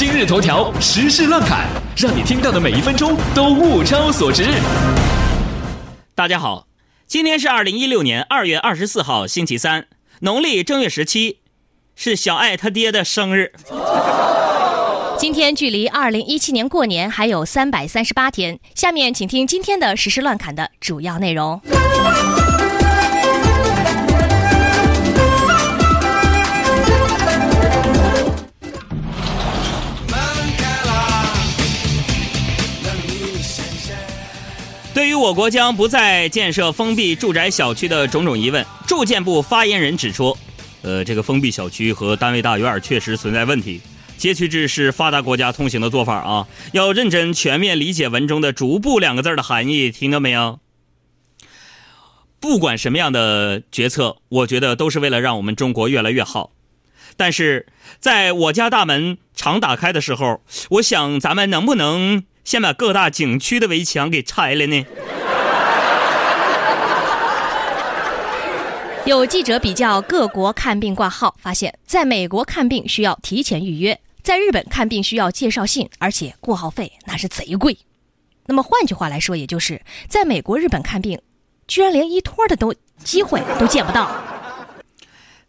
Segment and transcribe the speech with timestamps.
[0.00, 4.46] 今日头条时事乱侃，让你听到的每一分钟都物超所值。
[6.14, 6.66] 大家好，
[7.06, 9.88] 今天是二零一六年二月二十四号，星期三，
[10.20, 11.40] 农历正月十七，
[11.94, 13.52] 是小爱他爹的生日。
[15.18, 18.58] 今天距离二零一七年过年还有三百三十八天。
[18.74, 21.60] 下面请听今天的时事乱侃的主要内容。
[35.00, 40.36] 对于我国将不再建设封闭住宅小区的种种疑问，住建部发言人指出，
[40.82, 43.80] 呃，这个封闭小区和单位大院确实存在问题。
[44.18, 50.60] 街区制是发达国家通行的做法啊，要认真全面理解文中的“逐步”两个字的含义，听到没有？
[52.38, 56.50] 不管什么样的决策，我觉得都是为了让我们中国越来越好。
[57.16, 57.66] 但是，
[58.00, 62.24] 在我家大门常打开的时候，我想咱们能不能？
[62.50, 64.84] 先把各大景区的围墙给拆了呢。
[69.06, 77.78] 有记者比较各国看病挂号，发现在美国看病需要提前预约，在日本看病需要介绍信，而且挂号费那是贼贵。
[78.46, 81.20] 那么换句话来说，也就是在美国、日本看病，
[81.68, 84.10] 居然连一托的都机会都见不到。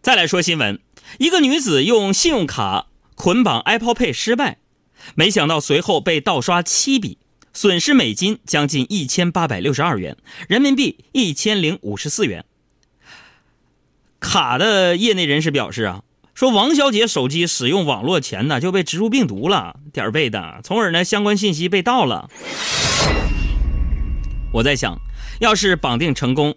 [0.00, 0.80] 再来说新闻，
[1.18, 4.56] 一个女子用信用卡捆绑 Apple Pay 失败。
[5.14, 7.18] 没想到随后被盗刷七笔，
[7.52, 10.16] 损失美金将近一千八百六十二元，
[10.48, 12.44] 人民币一千零五十四元。
[14.18, 16.02] 卡的业内人士表示啊，
[16.34, 22.28] 说王小姐手机使用网络前呢就被植入病毒了，点儿背的，从而呢相关信息被盗了。
[24.52, 24.98] 我在想，
[25.38, 26.56] 要是绑定成功，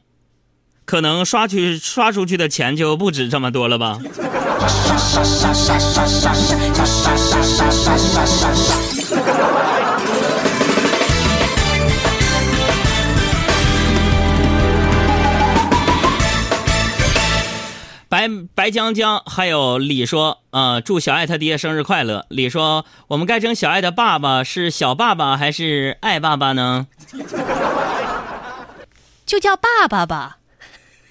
[0.86, 4.00] 可能刷去刷出去的钱就不止这么多了吧。
[18.72, 22.26] 江江还有李说啊，祝小爱他爹生日快乐。
[22.30, 26.88] 李说，我们该称小爱的爸爸是小爸爸还是爱爸爸呢？
[29.26, 30.38] 就叫爸爸吧。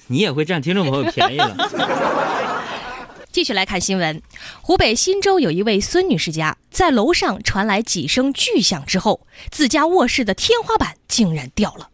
[0.09, 1.57] 你也会占听众朋友便宜了。
[3.31, 4.21] 继续来看新闻，
[4.63, 11.91] 湖北新州有一位孙女士家，在楼上传来几声巨响之后，自家卧室的天花板竟然掉了，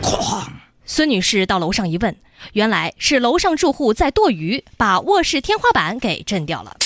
[0.00, 0.44] 哐！
[0.86, 2.16] 孙女士到楼上一问，
[2.52, 6.76] 原来是楼上住户在剁鱼，把卧室天花板给震掉了。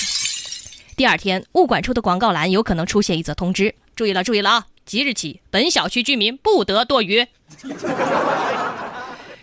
[0.97, 4.67] 第二天，物管处的广告栏有可能出现一则通知：注意了，注意了啊！
[4.85, 7.27] 即日起，本小区居民不得剁鱼。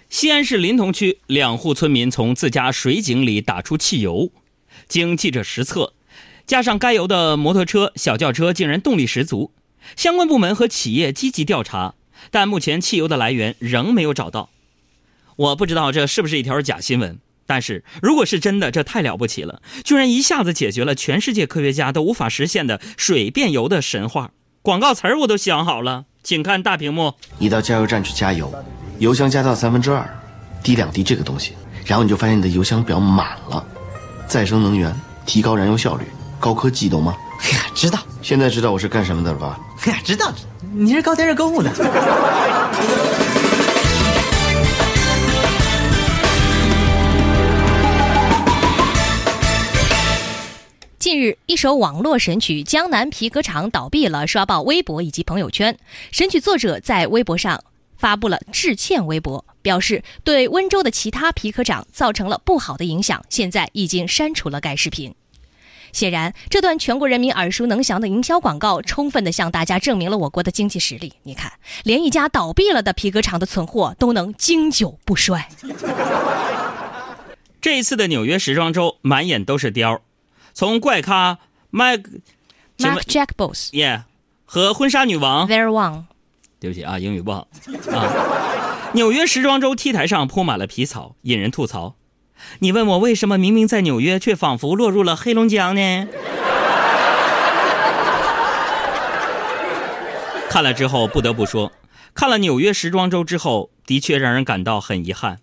[0.10, 4.30] 西安市临潼区两户村民从自家水井里打出汽油，
[4.88, 5.94] 经记者实测，
[6.46, 9.52] 加上该油的摩托车、小轿车竟然动力十足。
[9.96, 11.96] 相关部门和企业积极调查，
[12.30, 14.50] 但目前汽油的来源仍没有找到。
[15.36, 24.32] 我不知道这是不是一条假新闻，但是如果是真的，这太了不起了，居然一下子解决了全世界科学家都无法实现的水变油的神话。
[24.62, 27.14] 广告词儿我都想好了，请看大屏幕。
[27.40, 28.54] 你到加油站去加油。
[29.00, 30.08] 油箱加到三分之二，
[30.62, 31.54] 滴两滴这个东西，
[31.86, 33.66] 然后你就发现你的油箱表满了。
[34.28, 36.06] 再生能源，提高燃油效率，
[36.40, 37.16] 高科技，懂吗？
[37.42, 37.98] 哎呀，知道。
[38.22, 39.60] 现在知道我是干什么的了吧？
[39.86, 40.32] 哎呀，知道，
[40.72, 41.72] 你是搞电视购物的。
[51.12, 55.78] 近日，一首网络神曲《江南皮革厂》倒闭了，刷爆微博以及朋友圈。
[56.10, 57.62] 神曲作者在微博上。
[57.98, 65.14] 发布了致歉微博，表示对温州的其他皮革厂造成了不好的影响，现在已经删除了该视频。
[65.92, 71.12] 显然，这段全国人民耳熟能详的营销广告，充分的向大家证明了我国的经济实力。
[71.24, 71.52] 你看，
[71.84, 75.50] 连一家倒闭了的皮革厂的存货都能经久不衰。
[77.60, 80.00] 这一次的纽约时装周，满眼都是貂，
[80.54, 81.40] 从怪咖
[81.70, 82.02] Mac
[82.78, 84.02] Mac Jackboss，Yeah，
[84.46, 86.04] 和婚纱女王 There One。
[86.60, 87.48] 对不起啊，英语不好
[87.92, 88.92] 啊。
[88.94, 91.96] 纽约时装周 T 台上铺满了皮草，引人吐槽。
[92.60, 96.08] 你问我为什么明明在纽约，却仿佛落入了黑龙江呢？
[100.50, 101.72] 看了之后不得不说，
[102.14, 105.40] 看了纽约时装周之后，的确让人感到很遗憾。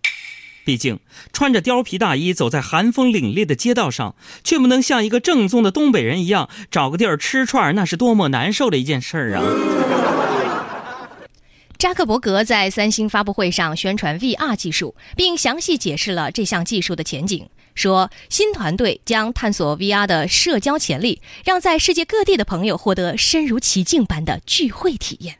[0.69, 1.01] 毕竟
[1.33, 9.43] 穿着貂皮大衣走在寒风凛冽的街道上，却不能像一个正宗的东北人一样找个地儿吃串，那是多么难受的一件事儿啊！
[11.79, 17.49] 扎克伯格在三星发布会上宣传 VR 技术，并详细解释了这项技术的前景。
[17.75, 25.37] 说新团队将探索 VR 的社交潜力，让在世界各地的朋友获得身如其境般的聚会体验。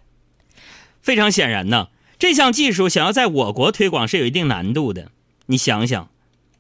[1.03, 1.89] 非常显然呢，
[2.19, 5.11] 这项技术想要在我国推广是有一定难度的。
[5.51, 6.09] 你想想，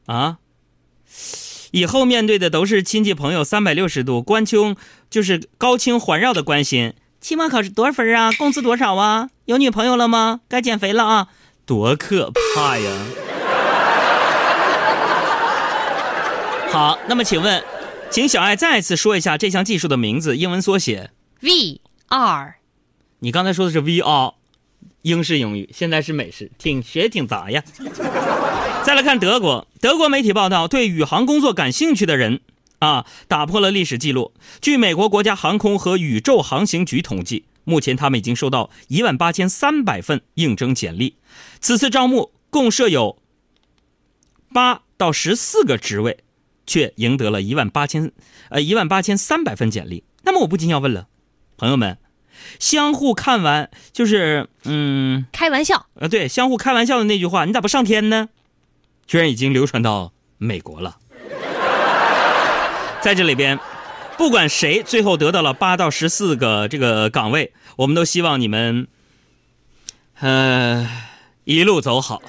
[0.06, 0.38] 啊，
[1.72, 4.76] 以后面对的都是亲戚朋友三百六十度关清，
[5.10, 6.94] 就是高清环绕的关心。
[7.20, 8.32] 期末考试多少分啊？
[8.32, 9.28] 工资多少啊？
[9.44, 10.40] 有女朋友了吗？
[10.48, 11.28] 该减肥了啊！
[11.66, 12.90] 多可怕呀！
[16.72, 17.62] 好，那么请问，
[18.10, 21.10] 请小爱再次说一下这项技术的名字，英文缩写。
[21.42, 22.54] VR
[23.18, 24.34] 你刚才说的是 VR，
[25.02, 27.62] 英式英语，现在是美式，挺学挺杂呀。
[28.88, 32.40] 再来看德国，德国媒体报道，对宇航工作感兴趣的人
[32.78, 34.32] 啊，打破了历史记录。
[34.62, 41.16] 据美国国家航空和宇宙航行局统计，目前他们已经收到一万八千三百份应征简历。
[41.60, 43.18] 此次招募共设有
[44.54, 46.20] 八到十四个职位，
[46.66, 48.10] 却赢得了一万八千
[48.48, 50.02] 呃一万八千三百份简历。
[50.22, 51.08] 那么我不禁要问了，
[51.58, 51.98] 朋友们，
[52.58, 58.30] 相互看完就是嗯开玩笑，呃对，相互开玩笑的那句话，你咋不上天呢？
[59.08, 60.98] 居然已经流传到美国了。
[63.00, 63.58] 在这里边，
[64.18, 68.86] 不管谁最后得到了八到十四个这个岗位，我们都希望你们，
[70.20, 70.86] 呃，
[71.44, 72.20] 一路走好。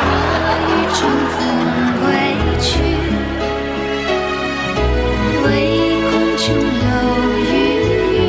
[0.00, 0.06] 我
[0.68, 1.40] 欲乘风
[2.04, 2.06] 归
[2.60, 2.68] 去，
[5.44, 5.48] 唯
[6.10, 6.44] 恐琼
[6.84, 6.88] 楼
[7.40, 7.50] 玉
[8.18, 8.20] 宇。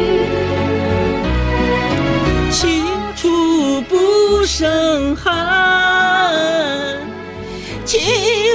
[2.49, 2.85] 轻
[3.15, 5.29] 触不胜寒，
[7.89, 7.97] 起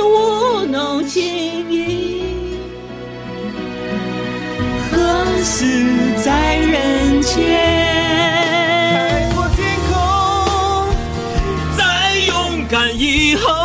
[0.00, 2.22] 舞弄情意，
[4.92, 5.66] 何似
[6.22, 7.58] 在人间？
[8.92, 9.92] 海阔天空，
[11.76, 13.63] 再勇敢以后，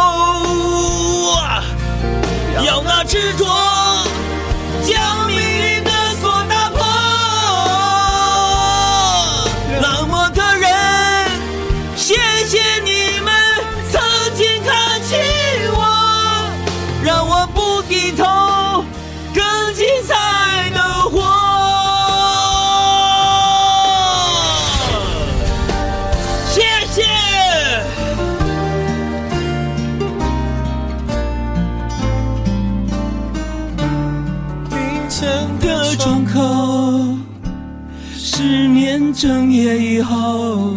[39.14, 40.74] 整夜以后，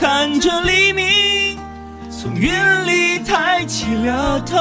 [0.00, 1.58] 看着黎明
[2.10, 2.50] 从云
[2.86, 4.56] 里抬起了头。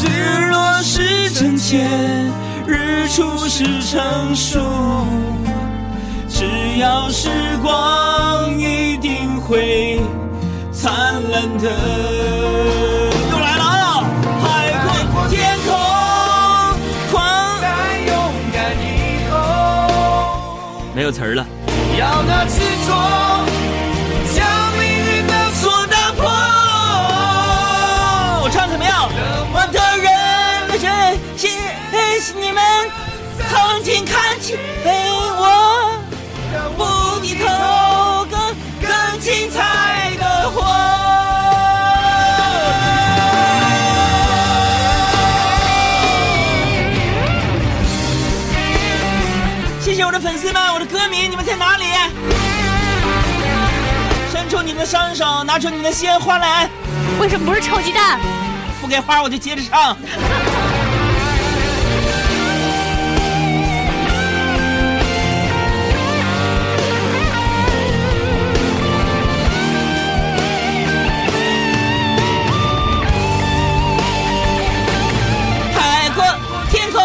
[0.00, 1.86] 日落是真切，
[2.66, 4.60] 日出是成熟，
[6.28, 6.44] 只
[6.78, 7.28] 要时
[7.62, 10.00] 光一定会
[10.72, 12.87] 灿烂的。
[20.98, 21.46] 没有词儿了。
[21.96, 22.90] 要那执着，
[24.34, 24.44] 将
[24.76, 26.26] 命运的锁打破。
[28.42, 29.08] 我唱怎么样？
[29.52, 30.10] 我的人，
[30.80, 30.90] 生，
[31.36, 31.46] 谢
[32.18, 32.60] 谢你们
[33.38, 34.58] 曾经看起
[35.38, 36.02] 我，
[36.76, 38.36] 不低头，更
[38.82, 40.66] 更精彩的活。
[49.80, 50.60] 谢谢我的粉丝们，
[51.26, 51.84] 你们在哪里？
[54.30, 56.68] 伸出你们的双手，拿出你们的鲜花来。
[57.18, 58.20] 为什么不是臭鸡蛋？
[58.80, 59.96] 不给花我就接着唱。
[75.74, 76.24] 海阔
[76.70, 77.00] 天空，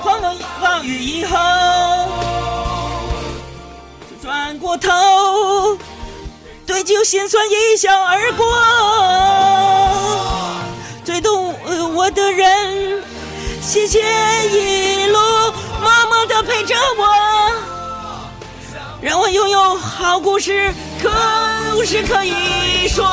[0.00, 1.36] 狂风暴雨以后，
[4.76, 5.78] 头。
[6.66, 8.46] 对酒心酸一笑而过，
[11.04, 11.54] 最懂
[11.94, 13.02] 我的人，
[13.60, 14.00] 谢谢
[14.48, 15.18] 一路
[15.80, 17.06] 默默的陪着我，
[19.02, 23.04] 让我拥有好故事，故事可以说。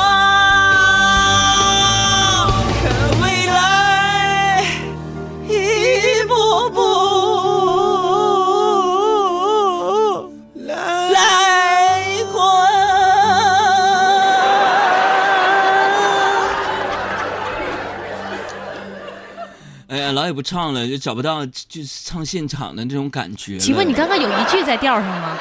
[19.92, 23.58] 哎呀，老也不唱了，就找不到就是唱现场的那种感觉。
[23.58, 25.38] 请问你刚刚有一句在调上吗？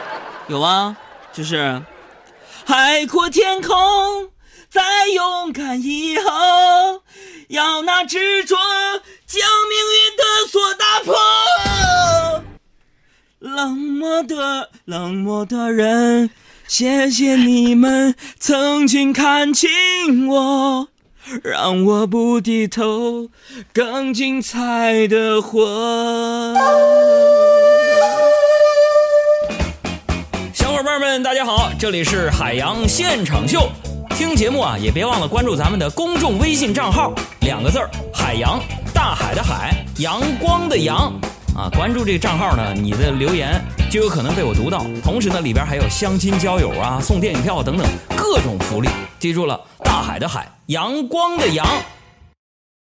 [0.49, 0.93] 有啊，
[1.31, 1.81] 就是
[2.65, 4.29] 海阔天空，
[4.69, 7.01] 再勇敢以后，
[7.47, 8.57] 要那执着
[9.25, 11.15] 将命运的锁打破。
[13.39, 16.29] 冷漠的冷漠的人，
[16.67, 20.89] 谢谢你们曾经看清我，
[21.43, 23.29] 让我不低头，
[23.73, 26.55] 更精彩的活。
[30.53, 33.69] 小伙伴们，大家好，这里是海洋现场秀。
[34.09, 38.59] 听节目啊，也别忘了关注咱们的公众微信账号，两个字儿“海洋”，
[38.93, 41.13] 大海的海，阳光的阳。
[41.55, 43.61] 啊，关注这个账号呢，你的留言
[43.91, 44.85] 就有可能被我读到。
[45.03, 48.87] 同时呢，里边还有相亲交友啊、送电影票等等各种福利。
[49.19, 51.67] 记住了，大海的海，阳光的阳。